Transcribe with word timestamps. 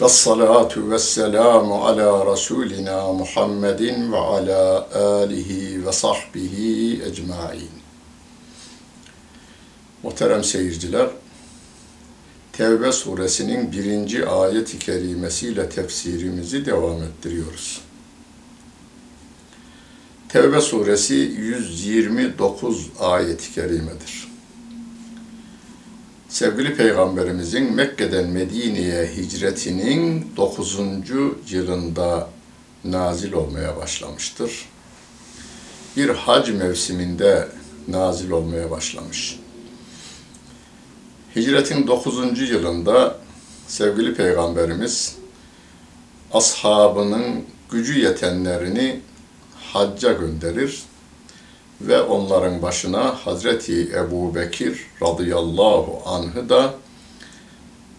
Ve 0.00 0.08
salatu 0.08 0.90
ve 0.90 0.98
selamu 0.98 1.84
ala 1.84 2.32
Resulina 2.32 3.12
Muhammedin 3.12 4.12
ve 4.12 4.16
ala 4.16 4.88
alihi 4.94 5.86
ve 5.86 5.92
sahbihi 5.92 7.02
ecmain. 7.02 7.70
Muhterem 10.02 10.44
seyirciler, 10.44 11.08
Tevbe 12.52 12.92
suresinin 12.92 13.72
birinci 13.72 14.26
ayet-i 14.26 14.78
kerimesiyle 14.78 15.68
tefsirimizi 15.68 16.66
devam 16.66 17.02
ettiriyoruz. 17.02 17.80
Tevbe 20.34 20.60
suresi 20.60 21.14
129 21.14 22.90
ayet-i 23.00 23.54
kerimedir. 23.54 24.28
Sevgili 26.28 26.76
Peygamberimizin 26.76 27.72
Mekke'den 27.72 28.28
Medine'ye 28.28 29.10
hicretinin 29.16 30.32
9. 30.36 30.78
yılında 31.50 32.28
nazil 32.84 33.32
olmaya 33.32 33.76
başlamıştır. 33.76 34.68
Bir 35.96 36.08
hac 36.08 36.48
mevsiminde 36.48 37.48
nazil 37.88 38.30
olmaya 38.30 38.70
başlamış. 38.70 39.40
Hicretin 41.36 41.86
9. 41.86 42.50
yılında 42.50 43.18
sevgili 43.66 44.14
Peygamberimiz 44.14 45.16
ashabının 46.32 47.44
gücü 47.70 47.98
yetenlerini 47.98 49.00
hacca 49.74 50.12
gönderir 50.12 50.82
ve 51.80 52.02
onların 52.02 52.62
başına 52.62 53.14
Hazreti 53.26 53.92
Ebu 53.96 54.34
Bekir 54.34 54.86
radıyallahu 55.02 56.02
anh'ı 56.06 56.48
da 56.48 56.74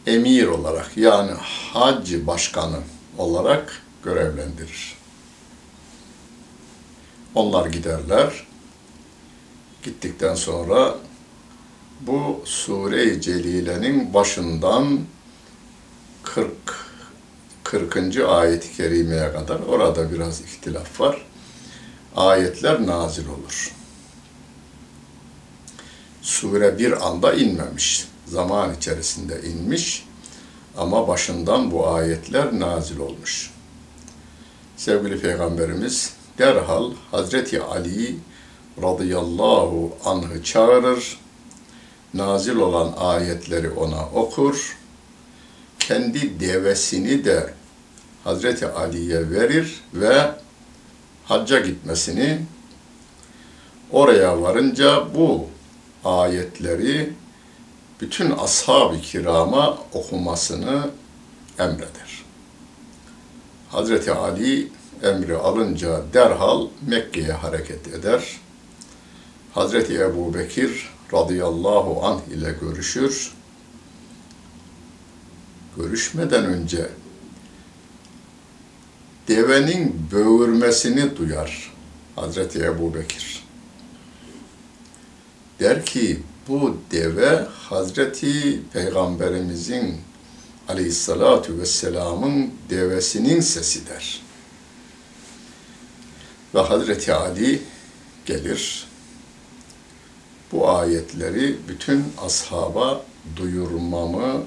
emir 0.08 0.47
olarak 0.47 0.97
yani 0.97 1.31
hac 1.74 2.14
başkanı 2.28 2.80
olarak 3.18 3.81
görevlendirir. 4.03 4.97
Onlar 7.35 7.66
giderler. 7.66 8.47
Gittikten 9.84 10.35
sonra 10.35 10.96
bu 12.02 12.41
sure-i 12.46 13.22
celilenin 13.22 14.14
başından 14.14 15.00
40 16.24 16.52
40. 17.64 18.18
ayet-i 18.28 18.78
kerimeye 18.78 19.32
kadar 19.32 19.59
orada 19.59 20.11
biraz 20.11 20.41
ihtilaf 20.41 21.02
var. 21.02 21.26
Ayetler 22.16 22.88
nazil 22.88 23.28
olur. 23.28 23.72
Sure 26.22 26.78
bir 26.78 27.08
anda 27.08 27.34
inmemiş. 27.34 28.08
Zaman 28.26 28.73
içerisinde 28.73 29.41
inmiş 29.41 30.06
ama 30.78 31.08
başından 31.08 31.72
bu 31.72 31.88
ayetler 31.88 32.59
nazil 32.59 33.00
olmuş. 33.00 33.52
Sevgili 34.78 35.20
Peygamberimiz 35.20 36.14
derhal 36.38 36.91
Hazreti 37.12 37.62
Ali 37.62 38.17
radıyallahu 38.82 39.97
anh'ı 40.06 40.44
çağırır 40.44 41.17
nazil 42.16 42.56
olan 42.56 42.94
ayetleri 42.97 43.70
ona 43.70 44.09
okur, 44.09 44.78
kendi 45.79 46.40
devesini 46.40 47.26
de 47.26 47.53
Hazreti 48.23 48.67
Ali'ye 48.67 49.32
verir 49.32 49.82
ve 49.94 50.32
hacca 51.28 51.60
gitmesini 51.60 52.40
oraya 53.92 54.42
varınca 54.42 55.16
bu 55.16 55.48
ayetleri 56.06 57.14
bütün 58.02 58.32
ashab-ı 58.32 59.02
kirama 59.02 59.78
okumasını 59.94 60.90
emreder. 61.60 62.26
Hazreti 63.70 64.12
Ali 64.12 64.72
emri 65.04 65.36
alınca 65.36 66.02
derhal 66.14 66.68
Mekke'ye 66.88 67.32
hareket 67.32 67.88
eder. 67.88 68.40
Hazreti 69.54 70.00
Ebu 70.00 70.34
Bekir 70.34 70.90
radıyallahu 71.14 72.06
anh 72.06 72.22
ile 72.38 72.56
görüşür. 72.62 73.34
Görüşmeden 75.78 76.46
önce 76.46 76.90
devenin 79.28 80.08
böğürmesini 80.12 81.18
duyar 81.18 81.74
Hazreti 82.16 82.60
Ebu 82.60 82.94
Bekir. 82.94 83.44
Der 85.60 85.86
ki 85.86 86.20
bu 86.48 86.78
deve 86.92 87.48
Hazreti 87.70 88.62
Peygamberimizin 88.74 90.02
Aleyhissalatu 90.68 91.60
vesselamın 91.60 92.52
devesinin 92.70 93.40
sesidir. 93.42 94.22
Ve 96.56 96.60
Hazreti 96.60 97.14
Ali 97.14 97.62
gelir. 98.26 98.88
Bu 100.52 100.70
ayetleri 100.70 101.56
bütün 101.68 102.06
ashaba 102.26 103.06
duyurmamı 103.36 104.44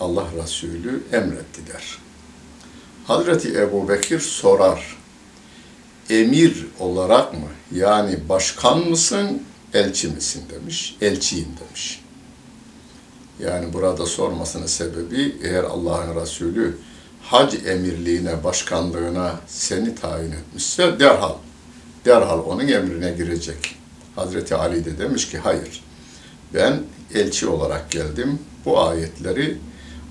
Allah 0.00 0.26
Resulü 0.42 1.02
emretti 1.12 1.66
der. 1.66 1.98
Hazreti 3.06 3.58
Ebu 3.58 3.88
Bekir 3.88 4.20
sorar, 4.20 4.96
emir 6.10 6.66
olarak 6.78 7.32
mı, 7.32 7.48
yani 7.72 8.28
başkan 8.28 8.78
mısın, 8.78 9.42
elçi 9.74 10.08
misin 10.08 10.42
demiş, 10.50 10.96
elçiyim 11.00 11.48
demiş. 11.68 12.04
Yani 13.40 13.72
burada 13.72 14.06
sormasının 14.06 14.66
sebebi 14.66 15.36
eğer 15.42 15.64
Allah'ın 15.64 16.20
Resulü 16.20 16.78
hac 17.22 17.54
emirliğine, 17.66 18.44
başkanlığına 18.44 19.40
seni 19.46 19.94
tayin 19.94 20.32
etmişse 20.32 21.00
derhal, 21.00 21.34
derhal 22.04 22.38
onun 22.38 22.68
emrine 22.68 23.10
girecek. 23.12 23.76
Hazreti 24.16 24.54
Ali 24.54 24.84
de 24.84 24.98
demiş 24.98 25.30
ki 25.30 25.38
hayır, 25.38 25.84
ben 26.54 26.82
elçi 27.14 27.46
olarak 27.46 27.90
geldim, 27.90 28.38
bu 28.64 28.80
ayetleri 28.80 29.58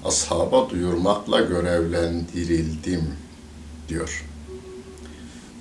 ashaba 0.05 0.69
duyurmakla 0.69 1.41
görevlendirildim 1.41 3.03
diyor. 3.89 4.25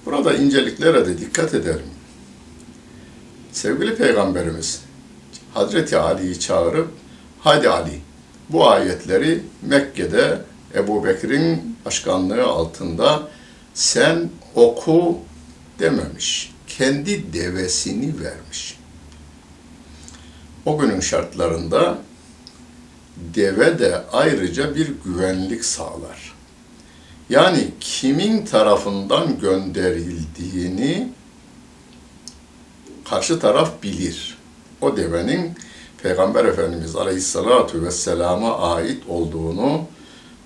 Burada 0.07 0.35
inceliklere 0.35 1.07
de 1.07 1.19
dikkat 1.19 1.55
edelim. 1.55 1.91
Sevgili 3.53 3.97
Peygamberimiz 3.97 4.81
Hazreti 5.55 5.97
Ali'yi 5.97 6.41
çağırıp 6.41 6.89
hadi 7.41 7.69
Ali 7.69 8.01
bu 8.49 8.69
ayetleri 8.69 9.43
Mekke'de 9.63 10.39
Ebu 10.75 11.05
Bekir'in 11.05 11.77
başkanlığı 11.85 12.45
altında 12.45 13.29
sen 13.75 14.31
oku 14.55 15.19
dememiş. 15.79 16.53
Kendi 16.67 17.33
devesini 17.33 18.21
vermiş. 18.21 18.79
O 20.67 20.79
günün 20.79 21.01
şartlarında 21.01 21.99
deve 23.35 23.79
de 23.79 24.03
ayrıca 24.13 24.75
bir 24.75 24.91
güvenlik 25.05 25.65
sağlar. 25.65 26.35
Yani 27.31 27.71
kimin 27.81 28.45
tarafından 28.45 29.39
gönderildiğini 29.39 31.13
karşı 33.05 33.39
taraf 33.39 33.83
bilir. 33.83 34.39
O 34.81 34.97
devenin 34.97 35.55
Peygamber 36.03 36.45
Efendimiz 36.45 36.97
Aleyhisselatü 36.97 37.83
Vesselam'a 37.83 38.59
ait 38.59 39.03
olduğunu 39.09 39.81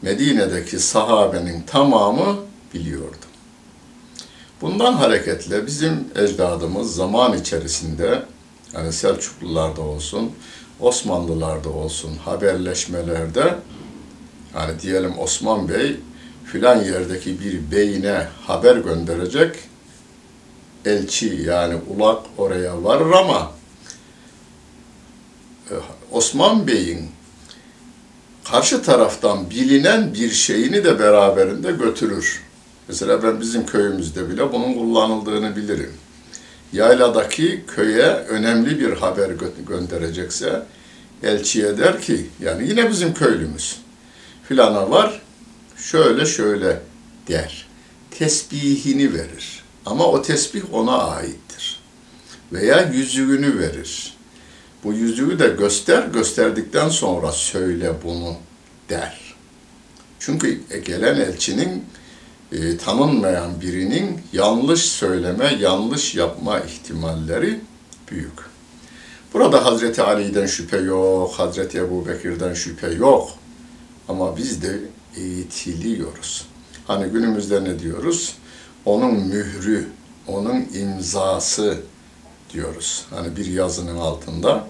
Medine'deki 0.02 0.78
sahabenin 0.78 1.62
tamamı 1.62 2.36
biliyordu. 2.74 3.26
Bundan 4.60 4.92
hareketle 4.92 5.66
bizim 5.66 6.04
ecdadımız 6.16 6.94
zaman 6.94 7.38
içerisinde 7.38 8.22
yani 8.74 8.92
Selçuklularda 8.92 9.80
olsun, 9.82 10.32
Osmanlılarda 10.80 11.68
olsun 11.68 12.16
haberleşmelerde 12.16 13.54
yani 14.54 14.80
diyelim 14.80 15.18
Osman 15.18 15.68
Bey 15.68 15.96
filan 16.44 16.84
yerdeki 16.84 17.40
bir 17.40 17.70
beyine 17.70 18.28
haber 18.46 18.76
gönderecek 18.76 19.56
elçi 20.84 21.42
yani 21.46 21.74
ulak 21.96 22.22
oraya 22.38 22.84
varır 22.84 23.10
ama 23.10 23.52
e, 25.70 25.74
Osman 26.12 26.66
Bey'in 26.66 27.10
karşı 28.44 28.82
taraftan 28.82 29.50
bilinen 29.50 30.14
bir 30.14 30.30
şeyini 30.30 30.84
de 30.84 30.98
beraberinde 30.98 31.72
götürür. 31.72 32.42
Mesela 32.88 33.22
ben 33.22 33.40
bizim 33.40 33.66
köyümüzde 33.66 34.28
bile 34.30 34.52
bunun 34.52 34.74
kullanıldığını 34.74 35.56
bilirim. 35.56 35.92
Yayladaki 36.72 37.64
köye 37.66 38.06
önemli 38.06 38.80
bir 38.80 38.92
haber 38.92 39.28
gö- 39.30 39.64
gönderecekse 39.68 40.62
elçiye 41.22 41.78
der 41.78 42.00
ki 42.00 42.26
yani 42.42 42.68
yine 42.68 42.90
bizim 42.90 43.14
köylümüz 43.14 43.76
filana 44.48 44.90
var 44.90 45.22
şöyle 45.76 46.26
şöyle 46.26 46.80
der. 47.28 47.66
Tesbihini 48.10 49.14
verir. 49.14 49.64
Ama 49.86 50.06
o 50.06 50.22
tesbih 50.22 50.74
ona 50.74 50.98
aittir. 50.98 51.80
Veya 52.52 52.80
yüzüğünü 52.92 53.58
verir. 53.58 54.14
Bu 54.84 54.92
yüzüğü 54.92 55.38
de 55.38 55.48
göster, 55.48 56.02
gösterdikten 56.02 56.88
sonra 56.88 57.32
söyle 57.32 57.92
bunu 58.04 58.36
der. 58.88 59.34
Çünkü 60.18 60.60
gelen 60.86 61.16
elçinin 61.20 61.84
e, 62.52 62.76
tanınmayan 62.76 63.60
birinin 63.60 64.20
yanlış 64.32 64.82
söyleme, 64.82 65.54
yanlış 65.60 66.14
yapma 66.14 66.60
ihtimalleri 66.60 67.60
büyük. 68.10 68.56
Burada 69.32 69.64
Hazreti 69.64 70.02
Ali'den 70.02 70.46
şüphe 70.46 70.76
yok, 70.76 71.34
Hazreti 71.34 71.78
Ebu 71.78 72.08
Bekir'den 72.08 72.54
şüphe 72.54 72.92
yok. 72.92 73.30
Ama 74.08 74.36
biz 74.36 74.62
de 74.62 74.78
eğitiliyoruz. 75.16 76.46
Hani 76.86 77.12
günümüzde 77.12 77.64
ne 77.64 77.78
diyoruz? 77.78 78.34
Onun 78.84 79.14
mührü, 79.14 79.88
onun 80.26 80.66
imzası 80.74 81.78
diyoruz. 82.52 83.06
Hani 83.10 83.36
bir 83.36 83.46
yazının 83.46 83.96
altında 83.96 84.66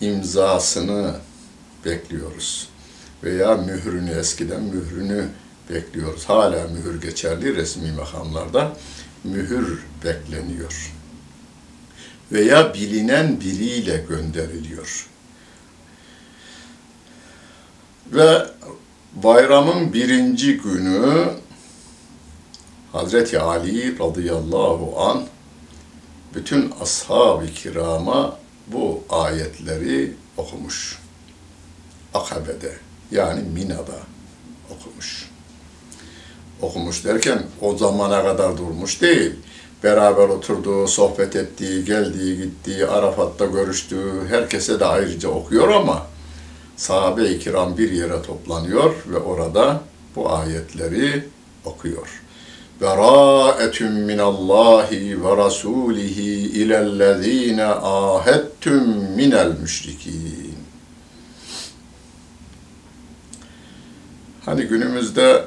imzasını 0.00 1.14
bekliyoruz. 1.84 2.68
Veya 3.24 3.56
mührünü, 3.56 4.10
eskiden 4.10 4.62
mührünü 4.62 5.28
bekliyoruz. 5.70 6.24
Hala 6.28 6.68
mühür 6.68 7.00
geçerli 7.00 7.56
resmi 7.56 7.92
makamlarda 7.92 8.76
mühür 9.24 9.84
bekleniyor. 10.04 10.92
Veya 12.32 12.74
bilinen 12.74 13.40
biriyle 13.40 14.04
gönderiliyor. 14.08 15.08
Ve 18.12 18.46
bayramın 19.14 19.92
birinci 19.92 20.56
günü 20.56 21.30
Hazreti 22.92 23.40
Ali 23.40 23.98
radıyallahu 23.98 25.00
an 25.00 25.26
bütün 26.34 26.74
ashab-ı 26.80 27.46
kirama 27.46 28.38
bu 28.66 29.04
ayetleri 29.10 30.14
okumuş. 30.36 30.98
Akabe'de 32.14 32.76
yani 33.10 33.42
Mina'da 33.42 33.98
okumuş. 34.70 35.29
Okumuş 36.62 37.04
derken 37.04 37.42
o 37.60 37.76
zamana 37.76 38.22
kadar 38.22 38.58
durmuş 38.58 39.00
değil. 39.00 39.32
Beraber 39.84 40.28
oturduğu, 40.28 40.86
sohbet 40.86 41.36
ettiği, 41.36 41.84
geldiği, 41.84 42.36
gittiği, 42.36 42.86
Arafat'ta 42.86 43.46
görüştüğü 43.46 44.28
herkese 44.28 44.80
de 44.80 44.84
ayrıca 44.84 45.28
okuyor 45.28 45.68
ama 45.68 46.06
sahabe-i 46.76 47.38
kiram 47.38 47.78
bir 47.78 47.92
yere 47.92 48.22
toplanıyor 48.22 48.94
ve 49.06 49.18
orada 49.18 49.80
bu 50.16 50.32
ayetleri 50.32 51.24
okuyor. 51.64 52.22
Berâetüm 52.80 53.92
minallahi 53.92 55.24
ve 55.24 55.28
rasûlihi 55.28 56.48
ilellezîne 56.48 57.64
âhettüm 57.64 58.88
minel 59.16 59.52
müşrikîn. 59.60 60.54
Hani 64.44 64.62
günümüzde 64.62 65.44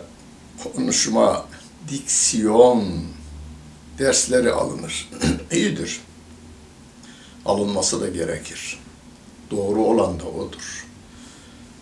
konuşma, 0.63 1.45
diksiyon 1.89 2.83
dersleri 3.99 4.51
alınır. 4.51 5.09
İyidir. 5.51 6.01
Alınması 7.45 8.01
da 8.01 8.07
gerekir. 8.07 8.79
Doğru 9.51 9.81
olan 9.85 10.19
da 10.19 10.25
odur. 10.25 10.87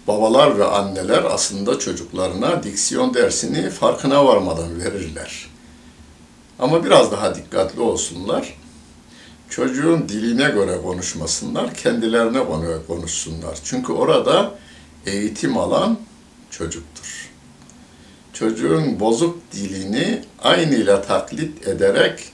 Babalar 0.07 0.59
ve 0.59 0.65
anneler 0.65 1.23
aslında 1.23 1.79
çocuklarına 1.79 2.63
diksiyon 2.63 3.13
dersini 3.13 3.69
farkına 3.69 4.25
varmadan 4.25 4.79
verirler. 4.79 5.49
Ama 6.59 6.83
biraz 6.83 7.11
daha 7.11 7.35
dikkatli 7.35 7.81
olsunlar. 7.81 8.57
Çocuğun 9.49 10.09
diline 10.09 10.49
göre 10.49 10.81
konuşmasınlar, 10.81 11.73
kendilerine 11.73 12.43
göre 12.43 12.77
konuşsunlar. 12.87 13.59
Çünkü 13.63 13.93
orada 13.93 14.55
eğitim 15.05 15.57
alan 15.57 15.99
çocuktur 16.49 17.30
çocuğun 18.41 18.99
bozuk 18.99 19.37
dilini 19.51 20.21
aynıyla 20.41 21.01
taklit 21.01 21.67
ederek 21.67 22.29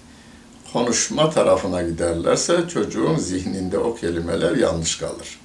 konuşma 0.73 1.29
tarafına 1.29 1.81
giderlerse 1.81 2.57
çocuğun 2.73 3.17
zihninde 3.17 3.77
o 3.77 3.95
kelimeler 3.95 4.55
yanlış 4.55 4.95
kalır. 4.97 5.39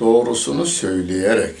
Doğrusunu 0.00 0.66
söyleyerek, 0.66 1.56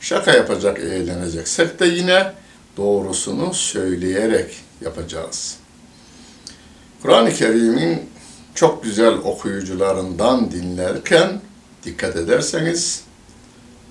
şaka 0.00 0.32
yapacak, 0.32 0.78
eğleneceksek 0.78 1.80
de 1.80 1.86
yine 1.86 2.32
doğrusunu 2.76 3.54
söyleyerek 3.54 4.56
yapacağız. 4.80 5.56
Kur'an-ı 7.02 7.34
Kerim'in 7.34 8.10
çok 8.54 8.84
güzel 8.84 9.14
okuyucularından 9.14 10.50
dinlerken 10.50 11.40
dikkat 11.84 12.16
ederseniz 12.16 13.02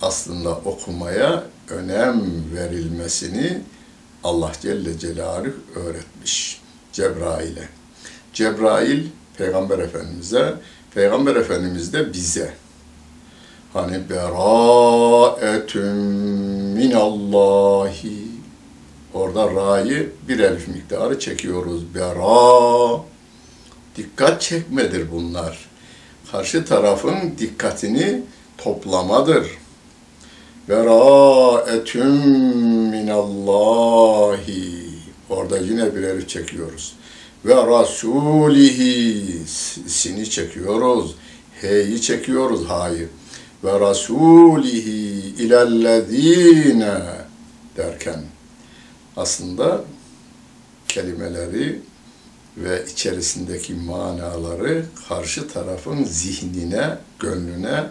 aslında 0.02 0.50
okumaya 0.50 1.44
önem 1.70 2.24
verilmesini 2.56 3.62
Allah 4.24 4.52
Celle 4.62 5.00
Celaluhu 5.00 5.54
öğretmiş 5.76 6.62
Cebrail'e. 6.94 7.70
Cebrail 8.34 9.04
Peygamber 9.38 9.80
Efendimiz'e, 9.80 10.54
Peygamber 10.96 11.36
Efendimiz 11.36 11.94
de 11.94 12.14
bize. 12.14 12.54
Hani 13.74 14.10
beraetün 14.10 15.96
minallahi 16.78 18.38
Orada 19.14 19.56
ra'yı 19.56 20.10
bir 20.28 20.40
elif 20.40 20.68
miktarı 20.68 21.20
çekiyoruz. 21.20 21.96
Bera. 21.96 23.02
Dikkat 23.96 24.42
çekmedir 24.42 25.12
bunlar. 25.12 25.70
Karşı 26.32 26.66
tarafın 26.66 27.38
dikkatini 27.38 28.22
toplamadır. 28.58 29.48
Beraetün 30.70 32.28
minallahi. 32.90 34.88
Orada 35.30 35.58
yine 35.58 35.96
bir 35.96 36.28
çekiyoruz. 36.28 36.96
Ve 37.46 37.56
rasulihi. 37.56 39.48
Sini 39.88 40.30
çekiyoruz. 40.30 41.16
H'yi 41.62 42.02
çekiyoruz. 42.02 42.66
Ha'yı. 42.66 43.10
Ve 43.64 43.80
rasulihi 43.80 45.44
ilellezine 45.44 47.02
derken 47.78 48.24
aslında 49.18 49.84
kelimeleri 50.88 51.80
ve 52.58 52.86
içerisindeki 52.92 53.74
manaları 53.74 54.86
karşı 55.10 55.48
tarafın 55.48 56.04
zihnine, 56.04 56.98
gönlüne 57.20 57.84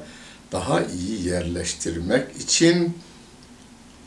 daha 0.52 0.82
iyi 0.84 1.28
yerleştirmek 1.28 2.36
için 2.36 2.98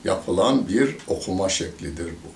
yapılan 0.03 0.67
bir 0.67 0.98
okuma 1.08 1.50
şeklidir 1.50 2.08
bu. 2.08 2.29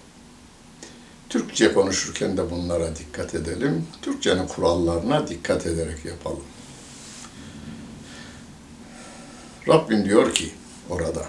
Türkçe 1.29 1.74
konuşurken 1.74 2.38
de 2.38 2.51
bunlara 2.51 2.95
dikkat 2.95 3.36
edelim. 3.36 3.88
Türkçenin 4.01 4.48
kurallarına 4.48 5.27
dikkat 5.27 5.65
ederek 5.65 6.05
yapalım. 6.05 6.43
Rabbim 9.67 10.05
diyor 10.05 10.33
ki 10.33 10.51
orada 10.89 11.25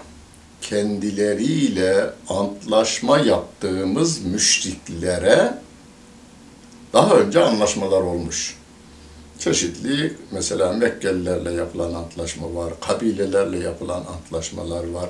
kendileriyle 0.61 2.09
antlaşma 2.29 3.19
yaptığımız 3.19 4.25
müşriklere 4.25 5.59
daha 6.93 7.15
önce 7.15 7.43
anlaşmalar 7.43 8.01
olmuş. 8.01 8.57
Çeşitli 9.39 10.13
mesela 10.31 10.73
Mekkelilerle 10.73 11.51
yapılan 11.51 11.93
antlaşma 11.93 12.55
var, 12.55 12.73
kabilelerle 12.81 13.59
yapılan 13.59 14.03
antlaşmalar 14.05 14.89
var. 14.89 15.09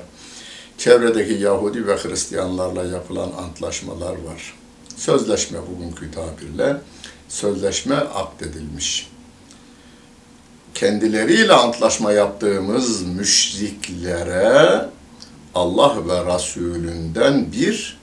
Çevredeki 0.78 1.32
Yahudi 1.32 1.86
ve 1.86 1.96
Hristiyanlarla 1.96 2.84
yapılan 2.84 3.30
antlaşmalar 3.38 4.12
var. 4.12 4.54
Sözleşme 4.96 5.58
bugünkü 5.70 6.10
tabirle 6.10 6.76
sözleşme 7.28 7.94
akdedilmiş. 7.94 9.10
Kendileriyle 10.74 11.52
antlaşma 11.52 12.12
yaptığımız 12.12 13.02
müşriklere 13.02 14.88
Allah 15.54 16.08
ve 16.08 16.34
Resulünden 16.34 17.52
bir 17.52 17.98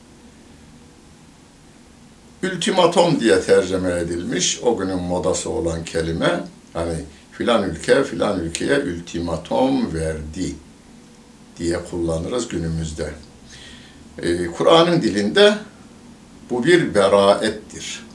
ultimatom 2.44 3.20
diye 3.20 3.42
tercüme 3.42 3.92
edilmiş. 3.92 4.60
O 4.64 4.78
günün 4.78 5.02
modası 5.02 5.50
olan 5.50 5.86
kelime 5.86 6.40
hani 6.74 6.96
filan 7.32 7.70
ülke 7.70 8.04
filan 8.04 8.40
ülkeye 8.40 8.80
ultimatom 8.80 9.94
verdi 9.94 10.56
diye 11.58 11.80
kullanırız 11.92 12.48
günümüzde. 12.48 13.10
Ee, 14.22 14.46
Kur'an'ın 14.46 15.02
dilinde 15.02 15.58
bu 16.50 16.66
bir 16.66 16.96
beraettir. 16.96 18.06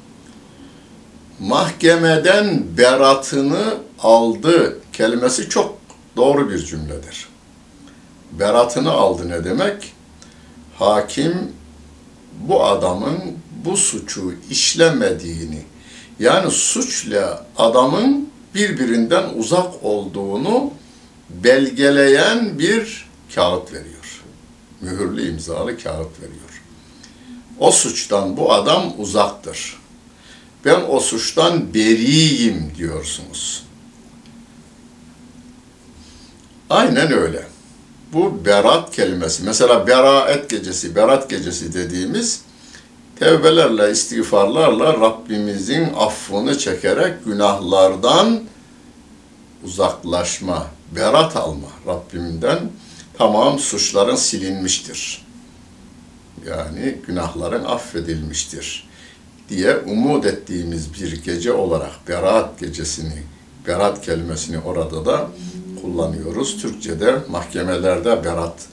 Mahkemeden 1.41 2.65
beratını 2.79 3.75
aldı 3.99 4.79
kelimesi 4.93 5.49
çok 5.49 5.79
doğru 6.17 6.51
bir 6.51 6.59
cümledir 6.59 7.29
beratını 8.33 8.91
aldı 8.91 9.29
ne 9.29 9.45
demek? 9.45 9.93
Hakim 10.79 11.53
bu 12.41 12.65
adamın 12.65 13.19
bu 13.65 13.77
suçu 13.77 14.35
işlemediğini 14.51 15.63
yani 16.21 16.51
suçla 16.51 17.47
adamın 17.57 18.29
birbirinden 18.55 19.25
uzak 19.35 19.85
olduğunu 19.85 20.71
belgeleyen 21.31 22.59
bir 22.59 23.09
kağıt 23.35 23.73
veriyor. 23.73 24.23
Mühürlü 24.81 25.29
imzalı 25.29 25.79
kağıt 25.79 26.21
veriyor. 26.21 26.63
O 27.59 27.71
suçtan 27.71 28.37
bu 28.37 28.53
adam 28.53 28.95
uzaktır. 28.99 29.79
Ben 30.65 30.81
o 30.89 31.01
suçtan 31.01 31.75
beriyim 31.75 32.73
diyorsunuz. 32.77 33.65
Aynen 36.71 37.13
öyle 37.13 37.47
bu 38.13 38.45
berat 38.45 38.97
kelimesi, 38.97 39.43
mesela 39.43 39.87
beraet 39.87 40.51
gecesi, 40.51 40.97
berat 40.97 41.31
gecesi 41.31 41.75
dediğimiz 41.75 42.41
tevbelerle, 43.19 43.91
istiğfarlarla 43.91 45.01
Rabbimizin 45.01 45.89
affını 45.97 46.59
çekerek 46.59 47.25
günahlardan 47.25 48.41
uzaklaşma, 49.65 50.67
berat 50.97 51.37
alma 51.37 51.69
Rabbimden 51.87 52.59
tamam 53.19 53.59
suçların 53.59 54.17
silinmiştir. 54.17 55.27
Yani 56.47 56.97
günahların 57.07 57.65
affedilmiştir 57.65 58.89
diye 59.49 59.77
umut 59.77 60.27
ettiğimiz 60.27 60.95
bir 60.95 61.23
gece 61.23 61.53
olarak 61.53 62.09
berat 62.09 62.61
gecesini, 62.61 63.23
berat 63.67 64.01
kelimesini 64.01 64.59
orada 64.59 65.07
da 65.07 65.29
kullanıyoruz. 65.83 66.63
Türkçe'de 66.63 67.19
mahkemelerde 67.29 68.25
berat 68.25 68.67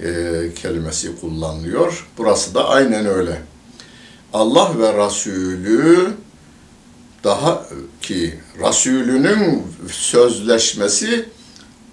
e, 0.00 0.54
kelimesi 0.54 1.20
kullanılıyor. 1.20 2.08
Burası 2.18 2.54
da 2.54 2.68
aynen 2.68 3.06
öyle. 3.06 3.42
Allah 4.32 4.78
ve 4.78 5.06
Resulü 5.06 6.14
daha 7.24 7.66
ki 8.02 8.40
Resulünün 8.58 9.62
sözleşmesi 9.88 11.28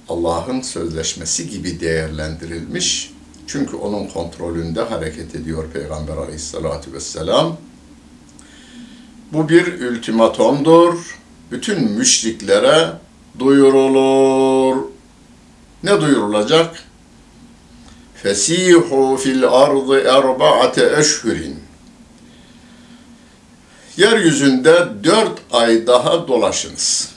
Allah'ın 0.10 0.62
sözleşmesi 0.62 1.50
gibi 1.50 1.80
değerlendirilmiş. 1.80 3.14
Çünkü 3.48 3.76
onun 3.76 4.08
kontrolünde 4.08 4.82
hareket 4.82 5.36
ediyor 5.36 5.66
Peygamber 5.74 6.18
aleyhissalatü 6.18 6.94
vesselam. 6.94 7.58
Bu 9.34 9.50
bir 9.50 9.82
ultimatomdur. 9.82 11.18
Bütün 11.52 11.92
müşriklere 11.92 12.94
duyurulur. 13.40 14.78
Ne 15.84 16.02
duyurulacak? 16.02 16.84
Fesihu 18.16 19.18
fil 19.18 19.48
ardı 19.48 20.02
erba'ate 20.02 20.96
eşhurin 21.00 21.67
Yeryüzünde 23.97 24.89
dört 25.05 25.39
ay 25.53 25.87
daha 25.87 26.29
dolaşınız. 26.29 27.13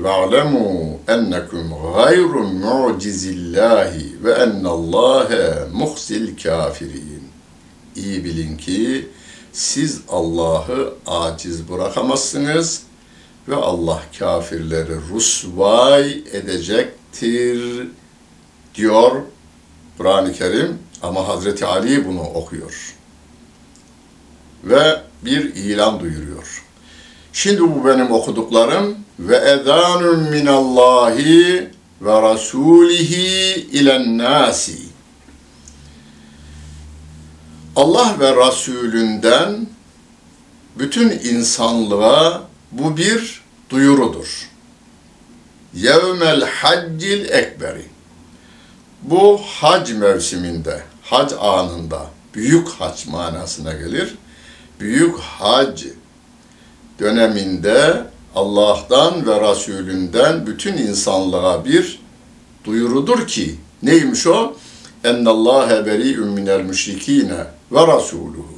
وَاعْلَمُوا 0.00 0.98
اَنَّكُمْ 1.08 1.66
غَيْرُ 1.98 2.32
مُعْجِزِ 2.66 3.22
اللّٰهِ 3.36 3.92
وَاَنَّ 4.24 4.64
اللّٰهَ 4.76 5.30
مُخْزِ 5.80 6.08
الْكَافِرِينَ 6.22 7.24
İyi 7.96 8.24
bilin 8.24 8.56
ki 8.56 9.08
siz 9.52 10.00
Allah'ı 10.08 10.94
aciz 11.06 11.68
bırakamazsınız 11.68 12.82
ve 13.48 13.54
Allah 13.54 14.02
kafirleri 14.18 14.94
rusvay 15.10 16.10
edecektir 16.32 17.88
diyor 18.74 19.22
Kur'an-ı 19.98 20.32
Kerim 20.32 20.78
ama 21.02 21.28
Hazreti 21.28 21.66
Ali 21.66 22.08
bunu 22.08 22.20
okuyor. 22.20 22.94
Ve 24.63 25.01
bir 25.25 25.55
ilan 25.55 25.99
duyuruyor. 25.99 26.63
Şimdi 27.33 27.61
bu 27.61 27.85
benim 27.85 28.11
okuduklarım 28.11 28.97
ve 29.19 29.35
edanun 29.37 30.19
minallahi 30.19 31.67
ve 32.01 32.21
rasulihi 32.21 33.55
ilen 33.71 34.17
nasi. 34.17 34.79
Allah 37.75 38.15
ve 38.19 38.47
Resulünden 38.47 39.67
bütün 40.79 41.09
insanlığa 41.09 42.43
bu 42.71 42.97
bir 42.97 43.41
duyurudur. 43.69 44.49
Yevmel 45.73 46.41
haccil 46.41 47.29
ekberi. 47.29 47.85
Bu 49.01 49.41
hac 49.43 49.91
mevsiminde, 49.91 50.83
hac 51.03 51.33
anında, 51.39 52.07
büyük 52.33 52.67
hac 52.67 53.07
manasına 53.07 53.73
gelir. 53.73 54.15
Büyük 54.79 55.19
hac 55.19 55.83
döneminde 56.99 58.03
Allah'tan 58.35 59.27
ve 59.27 59.51
Resulünden 59.51 60.47
bütün 60.47 60.77
insanlığa 60.77 61.65
bir 61.65 61.99
duyurudur 62.63 63.27
ki 63.27 63.55
neymiş 63.83 64.27
o? 64.27 64.57
Ennallâhe 65.03 65.85
beri'ün 65.85 66.27
minel 66.27 66.61
müşrikîne 66.61 67.43
ve 67.71 67.79
rasûluhu. 67.79 68.57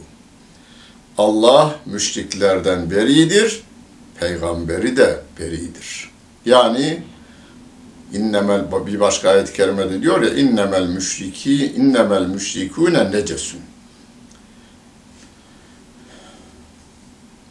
Allah 1.18 1.76
müşriklerden 1.86 2.92
beridir, 2.92 3.62
peygamberi 4.20 4.98
de 4.98 5.20
beridir. 5.40 6.10
Yani 6.46 7.04
innemel 8.14 8.62
bir 8.88 9.00
başka 9.00 9.30
ayet-i 9.30 9.54
kerimede 9.54 10.02
diyor 10.02 10.22
ya 10.22 10.34
innemel 10.34 10.88
müşriki 10.88 11.66
innemel 11.66 12.26
müşrikûne 12.26 13.12
necesun. 13.12 13.60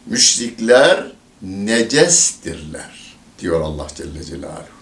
Müşrikler 0.09 1.11
necestirler 1.41 3.15
diyor 3.39 3.61
Allah 3.61 3.87
Celle 3.95 4.23
Celaluhu. 4.23 4.79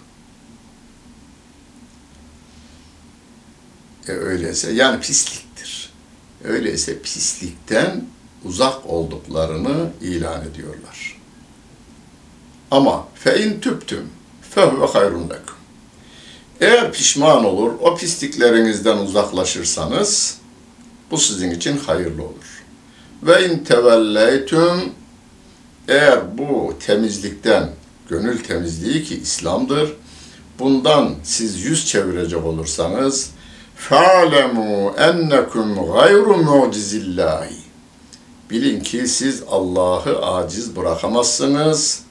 E 4.08 4.12
öyleyse 4.12 4.72
yani 4.72 5.00
pisliktir. 5.00 5.92
Öyleyse 6.44 6.98
pislikten 6.98 8.04
uzak 8.44 8.86
olduklarını 8.86 9.90
ilan 10.00 10.46
ediyorlar. 10.46 11.20
Ama 12.70 13.08
fe 13.14 13.44
in 13.44 13.60
tüptüm 13.60 14.08
fehve 14.50 14.86
hayrun 14.86 15.24
lekum. 15.24 15.54
Eğer 16.60 16.92
pişman 16.92 17.44
olur, 17.44 17.72
o 17.80 17.96
pisliklerinizden 17.96 18.96
uzaklaşırsanız 18.96 20.38
bu 21.10 21.18
sizin 21.18 21.50
için 21.50 21.76
hayırlı 21.76 22.22
olur. 22.22 22.64
Ve 23.22 23.48
in 23.48 23.58
tevelleytüm 23.58 24.92
eğer 25.87 26.37
bu 26.37 26.73
temizlikten, 26.79 27.69
gönül 28.09 28.43
temizliği 28.43 29.03
ki 29.03 29.15
İslam'dır, 29.15 29.93
bundan 30.59 31.13
siz 31.23 31.61
yüz 31.61 31.85
çevirecek 31.85 32.45
olursanız 32.45 33.31
فَعْلَمُوا 33.89 34.95
اَنَّكُمْ 34.95 35.75
غَيْرُ 35.75 36.25
مُعْجِزِ 36.43 36.91
اللّٰهِ 37.03 37.47
Bilin 38.49 38.79
ki 38.79 39.07
siz 39.07 39.43
Allah'ı 39.49 40.25
aciz 40.25 40.75
bırakamazsınız. 40.75 42.03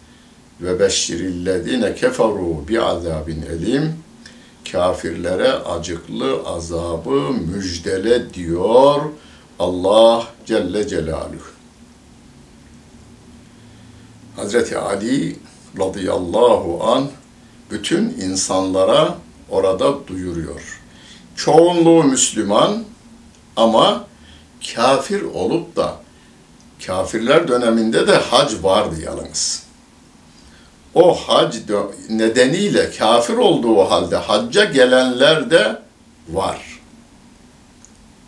Ve 0.60 0.80
beşşirillezine 0.80 1.94
keferu 1.94 2.68
bi 2.68 2.80
azabin 2.80 3.42
elim. 3.42 3.94
Kafirlere 4.72 5.52
acıklı 5.52 6.42
azabı 6.46 7.20
müjdele 7.32 8.34
diyor 8.34 9.00
Allah 9.58 10.26
Celle 10.46 10.88
Celaluhu. 10.88 11.55
Hazreti 14.37 14.77
Ali 14.77 15.35
radıyallahu 15.79 16.83
an 16.83 17.07
bütün 17.71 18.03
insanlara 18.03 19.17
orada 19.49 20.07
duyuruyor. 20.07 20.81
Çoğunluğu 21.35 22.03
Müslüman 22.03 22.83
ama 23.55 24.05
kafir 24.75 25.21
olup 25.21 25.75
da 25.75 25.95
kafirler 26.85 27.47
döneminde 27.47 28.07
de 28.07 28.15
hac 28.15 28.63
vardı 28.63 28.95
yalnız. 29.05 29.63
O 30.93 31.15
hac 31.15 31.55
nedeniyle 32.09 32.91
kafir 32.91 33.37
olduğu 33.37 33.77
halde 33.77 34.15
hacca 34.15 34.65
gelenler 34.65 35.49
de 35.51 35.81
var. 36.29 36.79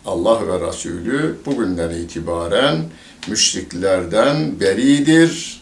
Allah 0.06 0.46
ve 0.46 0.68
Resulü 0.68 1.38
bugünden 1.46 1.90
itibaren 1.90 2.84
müşriklerden 3.28 4.60
beridir. 4.60 5.59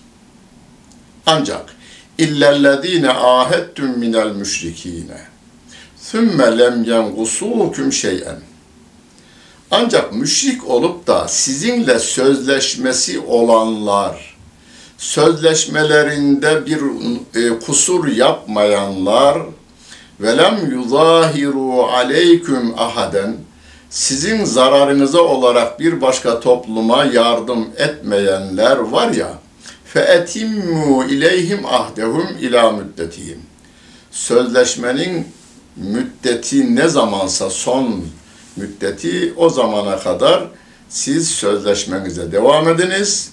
Ancak 1.30 1.64
illellezine 2.18 3.10
ahettüm 3.10 3.98
minel 3.98 4.30
müşrikine 4.30 5.20
sümme 5.96 6.58
lem 6.58 6.84
yengusukum 6.84 7.92
şey'en. 7.92 8.40
Ancak 9.70 10.12
müşrik 10.12 10.70
olup 10.70 11.06
da 11.06 11.28
sizinle 11.28 11.98
sözleşmesi 11.98 13.20
olanlar, 13.20 14.36
sözleşmelerinde 14.98 16.66
bir 16.66 16.80
e, 17.34 17.58
kusur 17.58 18.08
yapmayanlar 18.08 19.38
velem 20.20 20.70
yuzahiru 20.70 21.82
aleyküm 21.82 22.74
ahaden 22.78 23.36
sizin 23.90 24.44
zararınıza 24.44 25.20
olarak 25.20 25.80
bir 25.80 26.00
başka 26.00 26.40
topluma 26.40 27.04
yardım 27.04 27.68
etmeyenler 27.76 28.76
var 28.76 29.12
ya 29.12 29.38
etimmu 29.96 31.04
ileyhim 31.04 31.66
ahdehum 31.66 32.26
ila 32.40 32.70
müddetihim 32.70 33.42
sözleşmenin 34.10 35.28
müddeti 35.76 36.76
ne 36.76 36.88
zamansa 36.88 37.50
son 37.50 38.04
müddeti 38.56 39.34
o 39.36 39.50
zamana 39.50 39.98
kadar 39.98 40.48
siz 40.88 41.30
sözleşmenize 41.30 42.32
devam 42.32 42.68
ediniz. 42.68 43.32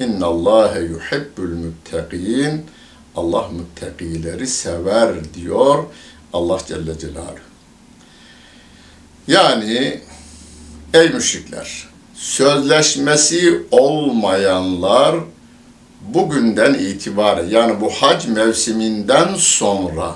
İnna 0.00 0.26
Allahe 0.26 0.80
yuhibbul 0.80 1.54
muttaqin. 1.54 2.66
Allah 3.16 3.48
muttakileri 3.48 4.46
sever 4.46 5.34
diyor 5.34 5.84
Allah 6.32 6.58
Celle 6.68 6.98
Celaluhu. 6.98 7.38
Yani 9.28 10.00
ey 10.94 11.08
müşrikler, 11.08 11.87
sözleşmesi 12.18 13.62
olmayanlar 13.70 15.16
bugünden 16.00 16.74
itibaren 16.74 17.48
yani 17.48 17.80
bu 17.80 17.90
hac 17.90 18.26
mevsiminden 18.26 19.34
sonra 19.34 20.14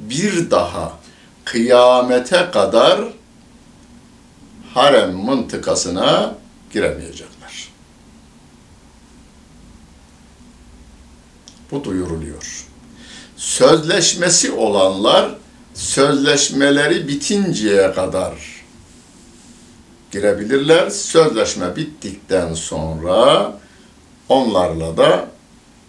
bir 0.00 0.50
daha 0.50 0.98
kıyamete 1.44 2.50
kadar 2.52 3.00
harem 4.74 5.12
mıntıkasına 5.12 6.34
giremeyecekler. 6.72 7.68
Bu 11.70 11.84
duyuruluyor. 11.84 12.66
Sözleşmesi 13.36 14.52
olanlar 14.52 15.34
sözleşmeleri 15.74 17.08
bitinceye 17.08 17.92
kadar 17.92 18.53
girebilirler. 20.14 20.90
Sözleşme 20.90 21.76
bittikten 21.76 22.54
sonra 22.54 23.52
onlarla 24.28 24.96
da 24.96 25.28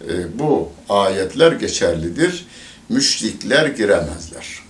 e, 0.08 0.38
bu 0.38 0.72
ayetler 0.88 1.52
geçerlidir. 1.52 2.46
Müşrikler 2.88 3.66
giremezler. 3.66 4.62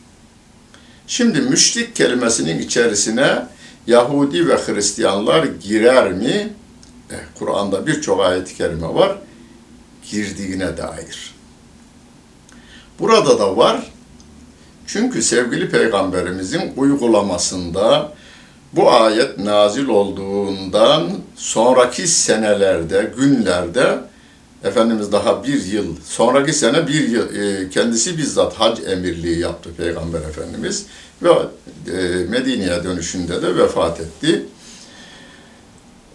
Şimdi 1.07 1.41
müşrik 1.41 1.97
kelimesinin 1.97 2.59
içerisine 2.59 3.47
Yahudi 3.87 4.49
ve 4.49 4.57
Hristiyanlar 4.57 5.45
girer 5.45 6.13
mi? 6.13 6.53
E, 7.11 7.17
Kur'an'da 7.39 7.87
birçok 7.87 8.21
ayet-i 8.21 8.57
kerime 8.57 8.95
var. 8.95 9.19
Girdiğine 10.11 10.77
dair. 10.77 11.35
Burada 12.99 13.39
da 13.39 13.57
var. 13.57 13.93
Çünkü 14.87 15.23
sevgili 15.23 15.71
peygamberimizin 15.71 16.73
uygulamasında 16.77 18.16
bu 18.77 18.91
ayet 18.91 19.39
nazil 19.39 19.89
olduğundan 19.89 21.11
sonraki 21.37 22.07
senelerde, 22.09 23.13
günlerde 23.19 23.99
Efendimiz 24.65 25.13
daha 25.13 25.45
bir 25.45 25.65
yıl, 25.65 25.97
sonraki 26.05 26.53
sene 26.53 26.87
bir 26.87 27.09
yıl 27.09 27.35
e, 27.35 27.71
kendisi 27.71 28.19
bizzat 28.19 28.55
hac 28.55 28.81
emirliği 28.87 29.39
yaptı 29.39 29.71
Peygamber 29.77 30.19
Efendimiz 30.19 30.87
ve 31.23 31.31
e, 31.31 32.25
Medine'ye 32.29 32.85
dönüşünde 32.85 33.43
de 33.43 33.57
vefat 33.57 34.01
etti. 34.01 34.47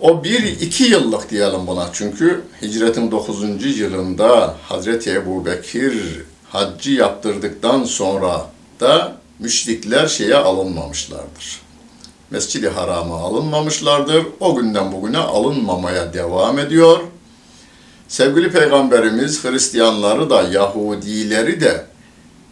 O 0.02 0.24
bir 0.24 0.44
iki 0.44 0.84
yıllık 0.84 1.30
diyelim 1.30 1.68
buna 1.68 1.90
çünkü 1.94 2.42
hicretin 2.62 3.12
9. 3.12 3.80
yılında 3.80 4.56
Hazreti 4.64 5.12
Ebu 5.12 5.46
Bekir 5.46 6.24
haccı 6.50 6.92
yaptırdıktan 6.92 7.84
sonra 7.84 8.46
da 8.80 9.16
müşrikler 9.40 10.08
şeye 10.08 10.36
alınmamışlardır. 10.36 11.71
Mescid-i 12.32 12.70
Haram'a 12.70 13.16
alınmamışlardır. 13.16 14.26
O 14.40 14.56
günden 14.56 14.92
bugüne 14.92 15.18
alınmamaya 15.18 16.14
devam 16.14 16.60
ediyor. 16.60 17.00
Sevgili 18.08 18.52
Peygamberimiz 18.52 19.44
Hristiyanları 19.44 20.30
da 20.30 20.42
Yahudileri 20.42 21.62
de 21.62 21.86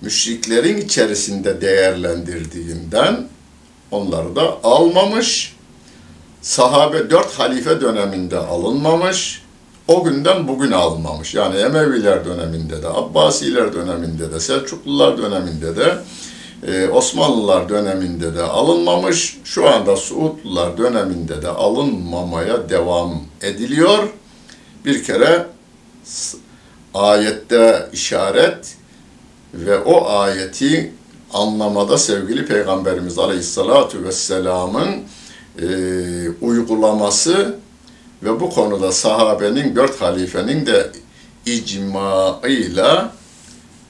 müşriklerin 0.02 0.78
içerisinde 0.78 1.62
değerlendirdiğinden 1.62 3.28
onları 3.92 4.36
da 4.36 4.58
almamış. 4.64 5.56
Sahabe 6.42 7.10
dört 7.10 7.40
halife 7.40 7.82
döneminde 7.82 8.38
alınmamış. 8.38 9.44
O 9.88 10.04
günden 10.04 10.48
bugün 10.48 10.72
alınmamış. 10.72 11.36
Yani 11.36 11.58
Emeviler 11.58 12.26
döneminde 12.26 12.84
de, 12.84 12.88
Abbasiler 12.88 13.74
döneminde 13.74 14.32
de, 14.32 14.40
Selçuklular 14.40 15.18
döneminde 15.18 15.76
de, 15.76 15.98
e, 16.68 16.88
Osmanlılar 16.88 17.70
döneminde 17.70 18.36
de 18.36 18.42
alınmamış. 18.42 19.38
Şu 19.44 19.70
anda 19.70 19.96
Suudlular 19.96 20.78
döneminde 20.78 21.42
de 21.42 21.48
alınmamaya 21.48 22.70
devam 22.70 23.22
ediliyor 23.42 24.10
bir 24.86 25.04
kere 25.04 25.46
ayette 26.94 27.90
işaret 27.94 28.78
ve 29.54 29.80
o 29.80 30.10
ayeti 30.10 30.94
anlamada 31.34 31.98
sevgili 31.98 32.46
Peygamberimiz 32.46 33.20
Aleyhisselatü 33.20 34.04
Vesselam'ın 34.04 34.90
e, 35.62 35.68
uygulaması 36.42 37.56
ve 38.24 38.40
bu 38.40 38.50
konuda 38.50 38.92
sahabenin, 38.92 39.76
dört 39.76 40.02
halifenin 40.02 40.66
de 40.66 40.92
icmaıyla 41.46 43.14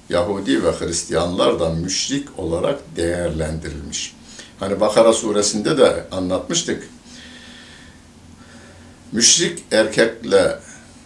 Yahudi 0.10 0.64
ve 0.64 0.72
Hristiyanlar 0.72 1.60
da 1.60 1.70
müşrik 1.70 2.40
olarak 2.40 2.80
değerlendirilmiş. 2.96 4.16
Hani 4.60 4.80
Bakara 4.80 5.14
suresinde 5.14 5.78
de 5.78 6.06
anlatmıştık. 6.12 6.90
Müşrik 9.12 9.64
erkekle 9.72 10.60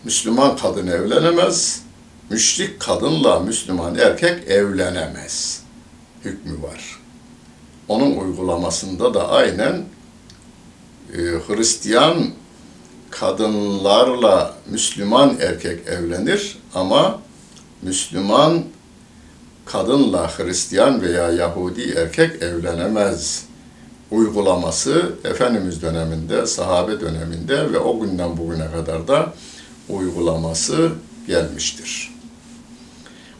Müslüman 0.03 0.57
kadın 0.57 0.87
evlenemez, 0.87 1.81
müşrik 2.29 2.79
kadınla 2.79 3.39
Müslüman 3.39 3.95
erkek 3.95 4.47
evlenemez 4.47 5.63
hükmü 6.25 6.63
var. 6.63 6.99
Onun 7.87 8.17
uygulamasında 8.17 9.13
da 9.13 9.29
aynen 9.29 9.85
e, 11.13 11.17
Hristiyan 11.17 12.29
kadınlarla 13.09 14.55
Müslüman 14.69 15.37
erkek 15.41 15.87
evlenir 15.87 16.57
ama 16.73 17.21
Müslüman 17.81 18.63
kadınla 19.65 20.31
Hristiyan 20.37 21.01
veya 21.01 21.31
Yahudi 21.31 21.91
erkek 21.91 22.41
evlenemez 22.41 23.45
uygulaması 24.11 25.11
Efendimiz 25.23 25.81
döneminde, 25.81 26.47
sahabe 26.47 26.99
döneminde 26.99 27.73
ve 27.73 27.79
o 27.79 27.99
günden 27.99 28.37
bugüne 28.37 28.71
kadar 28.71 29.07
da 29.07 29.33
uygulaması 29.89 30.89
gelmiştir. 31.27 32.13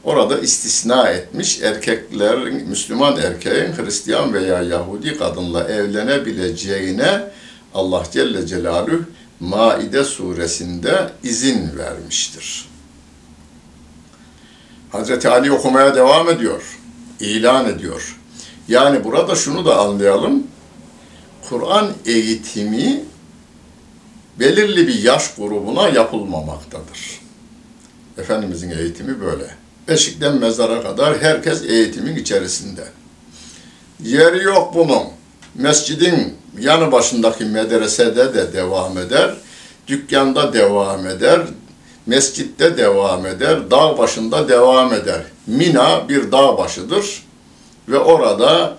Orada 0.03 0.39
istisna 0.39 1.09
etmiş 1.09 1.61
erkeklerin, 1.61 2.69
Müslüman 2.69 3.17
erkeğin 3.17 3.73
Hristiyan 3.77 4.33
veya 4.33 4.61
Yahudi 4.61 5.17
kadınla 5.17 5.63
evlenebileceğine 5.63 7.21
Allah 7.73 8.03
Celle 8.11 8.47
Celaluhu 8.47 9.03
Maide 9.39 10.03
suresinde 10.03 11.09
izin 11.23 11.77
vermiştir. 11.77 12.72
Hazreti 14.93 15.29
Ali 15.29 15.51
okumaya 15.51 15.95
devam 15.95 16.29
ediyor, 16.29 16.79
ilan 17.19 17.69
ediyor. 17.69 18.19
Yani 18.67 19.03
burada 19.03 19.35
şunu 19.35 19.65
da 19.65 19.79
anlayalım. 19.79 20.43
Kur'an 21.49 21.91
eğitimi 22.05 23.03
belirli 24.39 24.87
bir 24.87 25.03
yaş 25.03 25.35
grubuna 25.35 25.89
yapılmamaktadır. 25.89 27.21
Efendimizin 28.17 28.69
eğitimi 28.69 29.21
böyle. 29.21 29.55
Beşikten 29.87 30.35
mezara 30.35 30.83
kadar 30.83 31.21
herkes 31.21 31.63
eğitimin 31.63 32.15
içerisinde. 32.15 32.83
Yeri 34.03 34.43
yok 34.43 34.75
bunun. 34.75 35.03
Mescidin 35.55 36.33
yanı 36.59 36.91
başındaki 36.91 37.45
medresede 37.45 38.33
de 38.33 38.53
devam 38.53 38.97
eder, 38.97 39.35
dükkanda 39.87 40.53
devam 40.53 41.07
eder, 41.07 41.41
mescitte 42.05 42.77
devam 42.77 43.25
eder, 43.25 43.71
dağ 43.71 43.97
başında 43.97 44.49
devam 44.49 44.93
eder. 44.93 45.21
Mina 45.47 46.09
bir 46.09 46.31
dağ 46.31 46.57
başıdır 46.57 47.23
ve 47.87 47.99
orada 47.99 48.77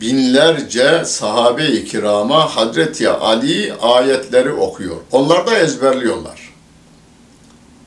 binlerce 0.00 1.04
sahabe-i 1.04 1.84
kirama 1.84 2.56
Hazreti 2.56 3.08
Ali 3.08 3.74
ayetleri 3.82 4.52
okuyor. 4.52 4.96
Onlar 5.12 5.46
da 5.46 5.58
ezberliyorlar. 5.58 6.48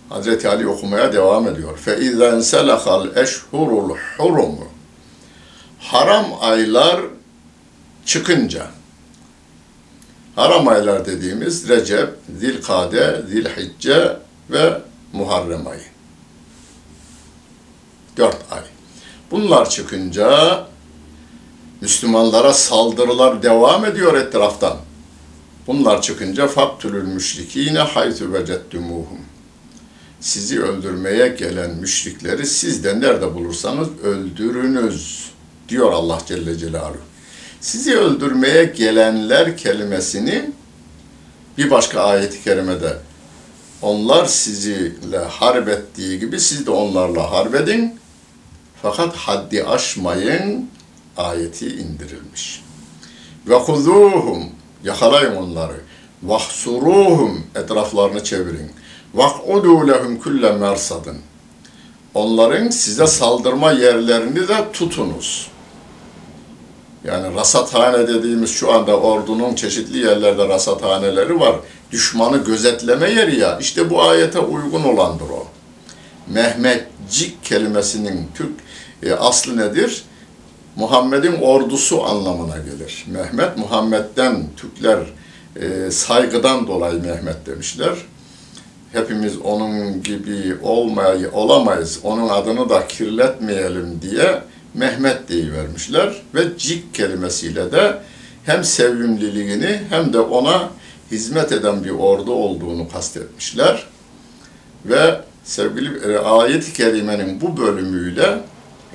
Hazreti 0.09 0.49
Ali 0.49 0.67
okumaya 0.67 1.13
devam 1.13 1.47
ediyor. 1.47 1.77
Fe 1.77 1.99
izen 1.99 2.39
selahal 2.39 3.17
eşhurul 3.17 3.95
hurum. 4.17 4.59
Haram 5.79 6.25
aylar 6.41 7.01
çıkınca 8.05 8.67
haram 10.35 10.67
aylar 10.67 11.05
dediğimiz 11.05 11.69
Recep, 11.69 12.09
Zilkade, 12.39 13.21
Zilhicce 13.29 14.17
ve 14.49 14.81
Muharrem 15.13 15.67
ayı. 15.67 15.81
Dört 18.17 18.37
ay. 18.51 18.61
Bunlar 19.31 19.69
çıkınca 19.69 20.67
Müslümanlara 21.81 22.53
saldırılar 22.53 23.43
devam 23.43 23.85
ediyor 23.85 24.13
etraftan. 24.13 24.77
Bunlar 25.67 26.01
çıkınca 26.01 26.47
faktülül 26.47 27.03
müşrikine 27.03 27.79
haytü 27.79 28.33
vecettumuhum. 28.33 29.19
Sizi 30.19 30.61
öldürmeye 30.61 31.27
gelen 31.27 31.75
müşrikleri 31.75 32.45
siz 32.45 32.83
de 32.83 32.99
nerede 32.99 33.35
bulursanız 33.35 33.87
öldürünüz 34.03 35.31
diyor 35.69 35.91
Allah 35.91 36.21
Celle 36.27 36.57
Celaluhu. 36.57 37.10
Sizi 37.61 37.97
öldürmeye 37.97 38.65
gelenler 38.65 39.57
kelimesini 39.57 40.51
bir 41.57 41.71
başka 41.71 42.01
ayet-i 42.01 42.43
kerimede 42.43 42.97
onlar 43.81 44.25
sizinle 44.25 45.17
harp 45.17 45.67
ettiği 45.67 46.19
gibi 46.19 46.39
siz 46.39 46.65
de 46.65 46.71
onlarla 46.71 47.31
harp 47.31 47.55
edin. 47.55 47.99
Fakat 48.81 49.15
haddi 49.15 49.63
aşmayın 49.63 50.69
ayeti 51.17 51.67
indirilmiş. 51.67 52.63
Ve 53.47 53.55
huzuhum 53.55 54.49
yakalayın 54.83 55.35
onları. 55.35 55.81
Vahsuruhum 56.23 57.43
etraflarını 57.55 58.23
çevirin. 58.23 58.71
Vak'udu 59.13 59.87
lehum 59.87 60.19
kulle 60.19 60.51
mersadın. 60.51 61.17
Onların 62.13 62.69
size 62.69 63.07
saldırma 63.07 63.71
yerlerini 63.71 64.47
de 64.47 64.71
tutunuz. 64.73 65.50
Yani 67.03 67.35
rasathane 67.35 68.07
dediğimiz 68.07 68.49
şu 68.49 68.73
anda 68.73 68.99
ordunun 68.99 69.55
çeşitli 69.55 69.97
yerlerde 69.97 70.47
rasathaneleri 70.47 71.39
var. 71.39 71.55
Düşmanı 71.91 72.37
gözetleme 72.37 73.09
yeri 73.09 73.39
ya. 73.39 73.57
İşte 73.59 73.89
bu 73.89 74.03
ayete 74.03 74.39
uygun 74.39 74.83
olandır 74.83 75.29
o. 75.29 75.47
Mehmetcik 76.27 77.43
kelimesinin 77.43 78.27
Türk 78.35 78.51
e, 79.03 79.13
aslı 79.13 79.57
nedir? 79.57 80.03
Muhammed'in 80.75 81.41
ordusu 81.41 82.03
anlamına 82.03 82.57
gelir. 82.57 83.05
Mehmet, 83.07 83.57
Muhammed'den 83.57 84.43
Türkler 84.57 84.99
e, 85.55 85.91
saygıdan 85.91 86.67
dolayı 86.67 87.01
Mehmet 87.01 87.45
demişler. 87.45 87.93
Hepimiz 88.93 89.37
onun 89.37 90.03
gibi 90.03 90.57
olmayı 90.63 91.31
olamayız, 91.31 91.99
onun 92.03 92.29
adını 92.29 92.69
da 92.69 92.87
kirletmeyelim 92.87 93.99
diye 94.01 94.41
Mehmet 94.73 95.31
vermişler 95.31 96.21
ve 96.35 96.57
cik 96.57 96.93
kelimesiyle 96.93 97.71
de 97.71 97.97
hem 98.45 98.63
sevimliliğini 98.63 99.81
hem 99.89 100.13
de 100.13 100.19
ona 100.19 100.69
hizmet 101.11 101.51
eden 101.51 101.83
bir 101.83 101.89
ordu 101.89 102.31
olduğunu 102.31 102.89
kastetmişler. 102.89 103.87
Ve 104.85 105.21
sevgili 105.43 106.13
e, 106.13 106.17
ayet-i 106.17 106.73
kerimenin 106.73 107.41
bu 107.41 107.57
bölümüyle 107.57 108.39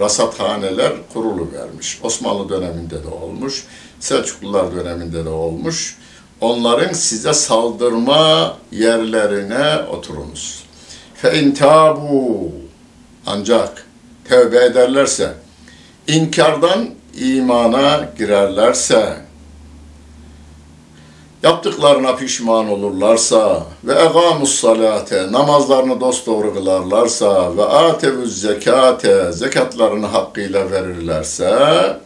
rasathaneler 0.00 0.92
kurulu 1.12 1.48
vermiş. 1.52 1.98
Osmanlı 2.02 2.48
döneminde 2.48 3.04
de 3.04 3.08
olmuş, 3.08 3.64
Selçuklular 4.00 4.76
döneminde 4.76 5.24
de 5.24 5.28
olmuş. 5.28 5.98
Onların 6.40 6.92
size 6.92 7.32
saldırma 7.32 8.56
yerlerine 8.72 9.76
oturunuz. 9.90 10.64
Fe 11.14 11.40
intabu 11.40 12.52
ancak 13.26 13.86
tevbe 14.24 14.64
ederlerse, 14.64 15.34
inkardan 16.08 16.90
imana 17.14 18.08
girerlerse, 18.18 19.16
yaptıklarına 21.42 22.16
pişman 22.16 22.68
olurlarsa 22.68 23.66
ve 23.84 23.92
egamus 23.92 24.60
salate 24.60 25.32
namazlarını 25.32 26.00
dosdoğru 26.00 26.54
kılarlarsa 26.54 27.56
ve 27.56 27.64
atevüz 27.64 28.40
zekate 28.40 29.32
zekatlarını 29.32 30.06
hakkıyla 30.06 30.70
verirlerse 30.70 31.96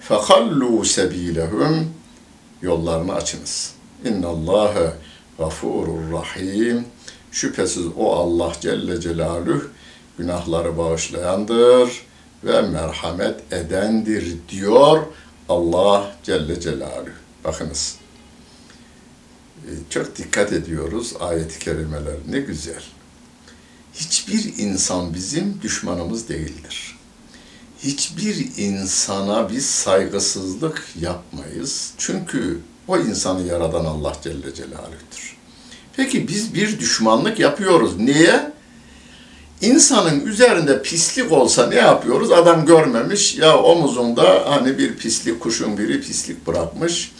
fehallu 0.00 0.84
sebilehum 0.84 1.94
yollarını 2.62 3.14
açınız. 3.14 3.72
İnnallâhe 4.04 4.92
gafurur 5.38 6.12
rahim. 6.12 6.84
Şüphesiz 7.32 7.86
o 7.98 8.12
Allah 8.12 8.52
Celle 8.60 9.00
Celaluhu 9.00 9.62
günahları 10.18 10.78
bağışlayandır 10.78 12.07
ve 12.44 12.62
merhamet 12.62 13.52
edendir 13.52 14.36
diyor 14.48 15.02
Allah 15.48 16.16
Celle 16.22 16.60
Celaluhu. 16.60 17.10
Bakınız. 17.44 17.96
E, 19.64 19.70
çok 19.90 20.16
dikkat 20.16 20.52
ediyoruz 20.52 21.14
ayet-i 21.20 21.58
kerimeler. 21.58 22.16
Ne 22.28 22.40
güzel. 22.40 22.82
Hiçbir 23.94 24.58
insan 24.58 25.14
bizim 25.14 25.62
düşmanımız 25.62 26.28
değildir. 26.28 26.98
Hiçbir 27.78 28.56
insana 28.56 29.50
biz 29.50 29.66
saygısızlık 29.66 30.88
yapmayız. 31.00 31.92
Çünkü 31.98 32.60
o 32.88 32.98
insanı 32.98 33.46
yaradan 33.46 33.84
Allah 33.84 34.12
Celle 34.22 34.54
Celaluhu'dur. 34.54 35.36
Peki 35.96 36.28
biz 36.28 36.54
bir 36.54 36.78
düşmanlık 36.78 37.38
yapıyoruz. 37.38 37.96
Niye? 37.96 38.52
İnsanın 39.62 40.26
üzerinde 40.26 40.82
pislik 40.82 41.32
olsa 41.32 41.66
ne 41.66 41.74
yapıyoruz? 41.74 42.32
Adam 42.32 42.66
görmemiş 42.66 43.36
ya 43.36 43.62
omuzunda 43.62 44.44
hani 44.48 44.78
bir 44.78 44.96
pislik, 44.96 45.40
kuşun 45.40 45.78
biri 45.78 46.00
pislik 46.00 46.46
bırakmış. 46.46 47.12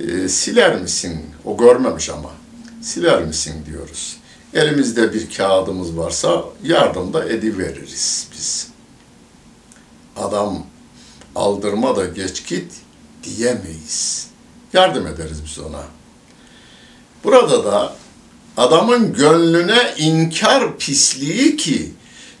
E, 0.00 0.28
siler 0.28 0.80
misin? 0.80 1.26
O 1.44 1.56
görmemiş 1.56 2.10
ama. 2.10 2.30
Siler 2.82 3.22
misin 3.22 3.54
diyoruz. 3.66 4.16
Elimizde 4.54 5.14
bir 5.14 5.30
kağıdımız 5.30 5.96
varsa 5.96 6.44
yardım 6.62 7.12
da 7.12 7.28
ediveririz 7.28 8.28
biz. 8.32 8.68
Adam 10.16 10.66
aldırma 11.34 11.96
da 11.96 12.04
geç 12.04 12.46
git 12.46 12.72
diyemeyiz. 13.24 14.26
Yardım 14.72 15.06
ederiz 15.06 15.38
biz 15.44 15.58
ona. 15.58 15.84
Burada 17.24 17.64
da 17.64 17.96
adamın 18.56 19.12
gönlüne 19.12 19.94
inkar 19.98 20.78
pisliği 20.78 21.56
ki 21.56 21.92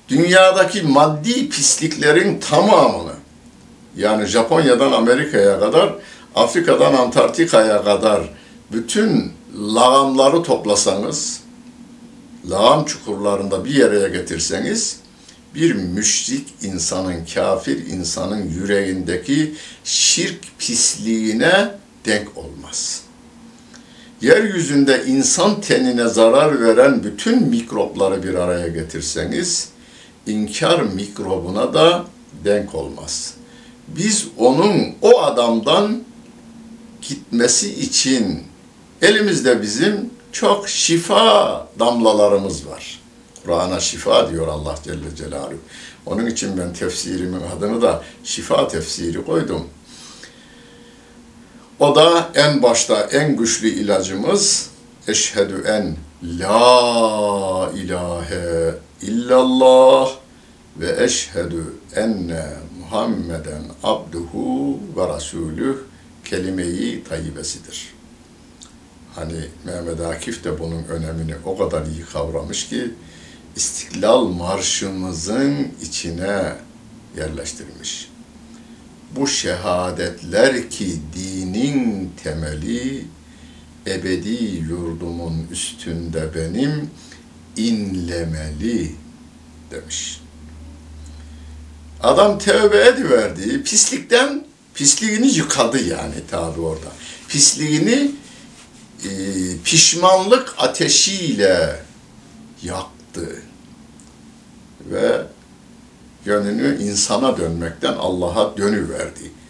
dünyadaki 0.08 0.82
maddi 0.82 1.48
pisliklerin 1.48 2.40
tamamını 2.40 3.12
yani 3.96 4.26
Japonya'dan 4.26 4.92
Amerika'ya 4.92 5.60
kadar 5.60 5.94
Afrika'dan 6.34 6.94
Antarktika'ya 6.94 7.84
kadar 7.84 8.28
bütün 8.72 9.32
lağımları 9.74 10.42
toplasanız 10.42 11.40
lağım 12.50 12.84
çukurlarında 12.84 13.64
bir 13.64 13.74
yere 13.74 14.08
getirseniz 14.08 14.96
bir 15.54 15.74
müşrik 15.74 16.48
insanın, 16.62 17.24
kafir 17.34 17.86
insanın 17.86 18.48
yüreğindeki 18.48 19.54
şirk 19.84 20.40
pisliğine 20.58 21.74
denk 22.06 22.36
olmaz. 22.36 23.02
Yeryüzünde 24.22 25.04
insan 25.06 25.60
tenine 25.60 26.08
zarar 26.08 26.60
veren 26.60 27.04
bütün 27.04 27.42
mikropları 27.42 28.22
bir 28.22 28.34
araya 28.34 28.68
getirseniz, 28.68 29.68
inkar 30.26 30.80
mikrobuna 30.82 31.74
da 31.74 32.04
denk 32.44 32.74
olmaz. 32.74 33.34
Biz 33.88 34.26
onun 34.36 34.94
o 35.02 35.22
adamdan 35.22 36.02
gitmesi 37.08 37.80
için 37.80 38.42
elimizde 39.02 39.62
bizim 39.62 40.10
çok 40.32 40.68
şifa 40.68 41.68
damlalarımız 41.78 42.66
var. 42.66 43.00
Kur'an'a 43.44 43.80
şifa 43.80 44.30
diyor 44.30 44.48
Allah 44.48 44.74
Celle 44.84 45.16
Celaluhu. 45.16 45.58
Onun 46.06 46.26
için 46.26 46.58
ben 46.58 46.72
tefsirimin 46.72 47.42
adını 47.56 47.82
da 47.82 48.02
şifa 48.24 48.68
tefsiri 48.68 49.24
koydum. 49.24 49.66
O 51.82 51.94
da 51.94 52.30
en 52.34 52.62
başta 52.62 53.00
en 53.00 53.36
güçlü 53.36 53.68
ilacımız 53.68 54.70
eşhedü 55.08 55.64
en 55.66 55.96
la 56.38 57.70
ilahe 57.74 58.74
illallah 59.02 60.10
ve 60.76 61.04
eşhedü 61.04 61.64
enne 61.96 62.46
Muhammeden 62.80 63.62
abduhu 63.82 64.78
ve 64.96 65.08
rasulüh 65.08 65.76
kelimeyi 66.24 67.04
tayyibesidir. 67.04 67.94
Hani 69.14 69.44
Mehmet 69.64 70.00
Akif 70.00 70.44
de 70.44 70.58
bunun 70.58 70.84
önemini 70.84 71.34
o 71.44 71.58
kadar 71.58 71.86
iyi 71.86 72.04
kavramış 72.12 72.68
ki 72.68 72.90
İstiklal 73.56 74.24
Marşımızın 74.24 75.68
içine 75.82 76.52
yerleştirmiş. 77.16 78.12
Bu 79.16 79.26
şehadetler 79.26 80.70
ki 80.70 80.98
dinin 81.54 82.12
temeli, 82.22 83.04
ebedi 83.86 84.62
yurdumun 84.68 85.46
üstünde 85.50 86.34
benim 86.34 86.90
inlemeli 87.56 88.92
demiş. 89.70 90.20
Adam 92.02 92.38
tevbe 92.38 92.86
ediverdi, 92.86 93.62
pislikten 93.62 94.44
pisliğini 94.74 95.34
yıkadı 95.34 95.88
yani 95.88 96.14
tabi 96.30 96.60
orada. 96.60 96.92
Pisliğini 97.28 98.10
e, 99.04 99.10
pişmanlık 99.64 100.54
ateşiyle 100.58 101.82
yaktı. 102.62 103.42
Ve 104.90 105.22
yönünü 106.24 106.82
insana 106.82 107.36
dönmekten 107.36 107.92
Allah'a 107.92 108.56
dönüverdi. 108.56 109.41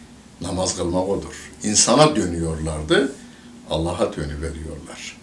Namaz 0.43 0.77
kılmak 0.77 1.09
odur. 1.09 1.51
İnsana 1.63 2.17
dönüyorlardı, 2.17 3.13
Allah'a 3.71 4.17
dönüveriyorlar. 4.17 5.17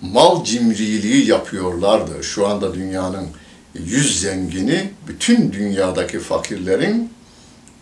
Mal 0.00 0.44
cimriliği 0.44 1.26
yapıyorlardı. 1.26 2.24
Şu 2.24 2.46
anda 2.46 2.74
dünyanın 2.74 3.28
yüz 3.74 4.20
zengini 4.20 4.90
bütün 5.08 5.52
dünyadaki 5.52 6.18
fakirlerin 6.20 7.12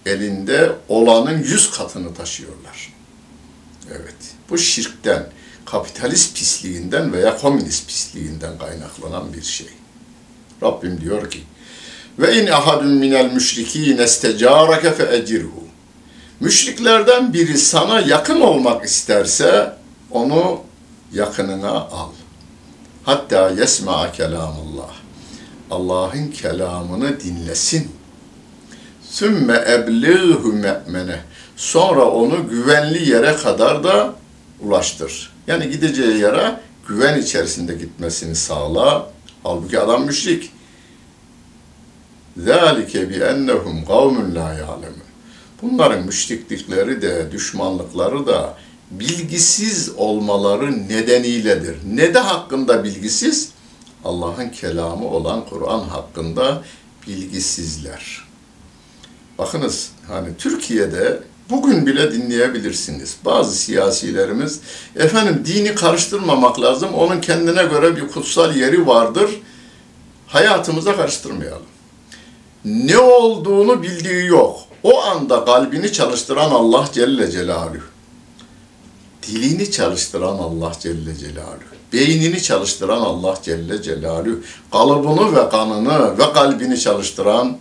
elinde 0.06 0.72
olanın 0.88 1.38
yüz 1.38 1.70
katını 1.70 2.14
taşıyorlar. 2.14 2.92
Evet, 3.90 4.34
bu 4.50 4.58
şirkten, 4.58 5.26
kapitalist 5.64 6.36
pisliğinden 6.36 7.12
veya 7.12 7.36
komünist 7.36 7.88
pisliğinden 7.88 8.58
kaynaklanan 8.58 9.32
bir 9.32 9.42
şey. 9.42 9.68
Rabbim 10.62 11.00
diyor 11.00 11.30
ki, 11.30 11.40
ve 12.18 12.42
in 12.42 12.46
ahadun 12.46 12.92
minel 12.92 13.32
müşrikin 13.32 13.98
estecareke 13.98 14.92
fe 14.92 15.16
ecirhu. 15.16 15.63
Müşriklerden 16.39 17.33
biri 17.33 17.57
sana 17.57 17.99
yakın 17.99 18.41
olmak 18.41 18.85
isterse 18.85 19.73
onu 20.11 20.61
yakınına 21.13 21.71
al. 21.71 22.09
Hatta 23.03 23.49
yesma'a 23.49 24.11
kelamullah. 24.11 24.93
Allah'ın 25.71 26.27
kelamını 26.27 27.19
dinlesin. 27.19 27.91
Sümme 29.09 29.63
ebliğhu 29.67 30.53
me'mene. 30.53 31.19
Sonra 31.55 32.05
onu 32.05 32.49
güvenli 32.49 33.09
yere 33.09 33.35
kadar 33.35 33.83
da 33.83 34.13
ulaştır. 34.59 35.31
Yani 35.47 35.69
gideceği 35.69 36.17
yere 36.17 36.59
güven 36.87 37.21
içerisinde 37.21 37.73
gitmesini 37.75 38.35
sağla. 38.35 39.09
Halbuki 39.43 39.79
adam 39.79 40.05
müşrik. 40.05 40.51
ذَٰلِكَ 42.47 42.93
بِأَنَّهُمْ 43.11 43.85
قَوْمٌ 43.85 44.15
لَا 44.37 44.49
يَعْلَمُونَ 44.61 45.02
Bunların 45.64 46.06
müşriklikleri 46.06 47.02
de, 47.02 47.32
düşmanlıkları 47.32 48.26
da 48.26 48.54
bilgisiz 48.90 49.90
olmaları 49.96 50.88
nedeniyledir. 50.88 51.76
Ne 51.94 52.14
de 52.14 52.18
hakkında 52.18 52.84
bilgisiz? 52.84 53.48
Allah'ın 54.04 54.48
kelamı 54.48 55.08
olan 55.08 55.44
Kur'an 55.50 55.80
hakkında 55.80 56.62
bilgisizler. 57.06 58.24
Bakınız 59.38 59.90
hani 60.08 60.28
Türkiye'de 60.38 61.20
bugün 61.50 61.86
bile 61.86 62.12
dinleyebilirsiniz. 62.12 63.16
Bazı 63.24 63.56
siyasilerimiz 63.56 64.60
efendim 64.96 65.42
dini 65.46 65.74
karıştırmamak 65.74 66.60
lazım. 66.60 66.94
Onun 66.94 67.20
kendine 67.20 67.64
göre 67.64 67.96
bir 67.96 68.08
kutsal 68.08 68.56
yeri 68.56 68.86
vardır. 68.86 69.30
Hayatımıza 70.26 70.96
karıştırmayalım. 70.96 71.66
Ne 72.64 72.98
olduğunu 72.98 73.82
bildiği 73.82 74.26
yok. 74.26 74.73
O 74.84 75.02
anda 75.02 75.44
kalbini 75.44 75.92
çalıştıran 75.92 76.50
Allah 76.50 76.88
Celle 76.92 77.30
Celaluhu. 77.30 77.82
Dilini 79.22 79.70
çalıştıran 79.70 80.38
Allah 80.38 80.72
Celle 80.80 81.16
Celaluhu. 81.16 81.74
Beynini 81.92 82.42
çalıştıran 82.42 83.00
Allah 83.00 83.38
Celle 83.42 83.82
Celaluhu. 83.82 84.40
Kalıbını 84.72 85.36
ve 85.36 85.48
kanını 85.48 86.18
ve 86.18 86.32
kalbini 86.32 86.80
çalıştıran 86.80 87.56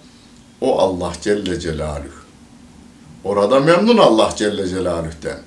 o 0.62 0.80
Allah 0.80 1.14
Celle 1.22 1.60
Celaluhu. 1.60 2.24
Orada 3.24 3.60
memnun 3.60 3.98
Allah 3.98 4.34
Celle 4.36 4.68
Celaluhu'den. 4.68 5.40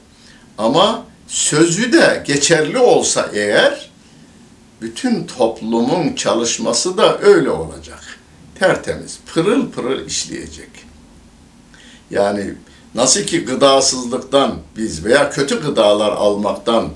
Ama 0.59 1.05
sözü 1.27 1.93
de 1.93 2.25
geçerli 2.27 2.79
olsa 2.79 3.31
eğer 3.33 3.91
bütün 4.81 5.27
toplumun 5.27 6.15
çalışması 6.15 6.99
da 6.99 7.19
öyle 7.19 7.51
olacak. 7.51 8.19
Tertemiz, 8.59 9.19
pırıl 9.35 9.71
pırıl 9.71 10.07
işleyecek. 10.07 10.76
Yani 12.11 12.55
nasıl 12.95 13.21
ki 13.21 13.45
gıdasızlıktan 13.45 14.55
biz 14.77 15.05
veya 15.05 15.31
kötü 15.31 15.63
gıdalar 15.63 16.13
almaktan 16.13 16.89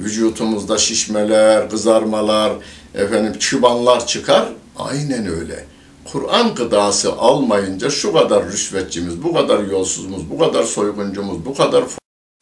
vücutumuzda 0.00 0.78
şişmeler, 0.78 1.70
kızarmalar, 1.70 2.52
efendim 2.94 3.38
çıbanlar 3.38 4.06
çıkar. 4.06 4.48
Aynen 4.76 5.26
öyle. 5.26 5.64
Kur'an 6.04 6.54
gıdası 6.54 7.12
almayınca 7.12 7.90
şu 7.90 8.12
kadar 8.12 8.46
rüşvetçimiz, 8.46 9.22
bu 9.22 9.34
kadar 9.34 9.64
yolsuzumuz, 9.64 10.30
bu 10.30 10.38
kadar 10.38 10.64
soyguncumuz, 10.64 11.44
bu 11.44 11.54
kadar 11.54 11.84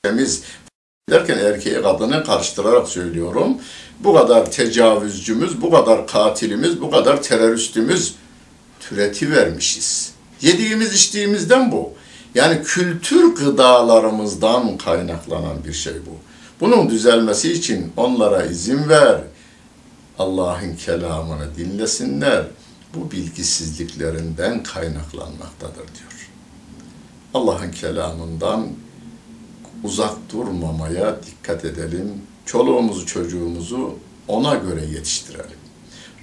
temiz 0.02 0.42
derken 1.10 1.38
erkeği 1.38 1.82
kadını 1.82 2.24
karıştırarak 2.24 2.88
söylüyorum. 2.88 3.56
Bu 4.00 4.14
kadar 4.14 4.50
tecavüzcümüz, 4.50 5.62
bu 5.62 5.70
kadar 5.70 6.06
katilimiz, 6.06 6.80
bu 6.80 6.90
kadar 6.90 7.22
teröristimiz 7.22 8.14
türeti 8.80 9.30
vermişiz. 9.30 10.12
Yediğimiz 10.40 10.94
içtiğimizden 10.94 11.72
bu. 11.72 11.92
Yani 12.34 12.62
kültür 12.62 13.34
gıdalarımızdan 13.34 14.78
kaynaklanan 14.78 15.64
bir 15.64 15.72
şey 15.72 15.94
bu. 16.06 16.16
Bunun 16.60 16.90
düzelmesi 16.90 17.52
için 17.52 17.92
onlara 17.96 18.44
izin 18.44 18.88
ver. 18.88 19.20
Allah'ın 20.18 20.76
kelamını 20.76 21.56
dinlesinler. 21.56 22.44
bu 22.94 23.10
bilgisizliklerinden 23.10 24.62
kaynaklanmaktadır 24.62 25.74
diyor. 25.74 26.30
Allah'ın 27.34 27.70
kelamından 27.70 28.66
uzak 29.84 30.14
durmamaya 30.32 31.16
dikkat 31.26 31.64
edelim. 31.64 32.12
Çoluğumuzu 32.46 33.06
çocuğumuzu 33.06 33.94
ona 34.28 34.54
göre 34.54 34.84
yetiştirelim. 34.84 35.58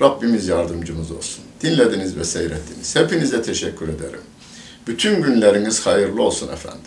Rabbimiz 0.01 0.47
yardımcımız 0.47 1.11
olsun. 1.11 1.43
Dinlediniz 1.61 2.17
ve 2.17 2.23
seyrettiniz. 2.23 2.95
Hepinize 2.95 3.41
teşekkür 3.41 3.89
ederim. 3.89 4.21
Bütün 4.89 5.21
günleriniz 5.21 5.85
hayırlı 5.85 6.23
olsun 6.23 6.53
efendim. 6.53 6.79